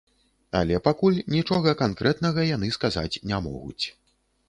[0.59, 3.85] Але пакуль нічога канкрэтнага яны сказаць не могуць.